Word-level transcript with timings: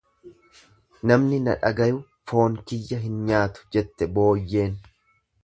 Namni 1.11 1.39
na 1.47 1.53
dhagayu 1.63 1.99
foon 2.31 2.57
kiyya 2.73 3.01
hin 3.05 3.21
nyaatu 3.29 3.69
jette 3.79 4.09
booyyeen. 4.17 4.77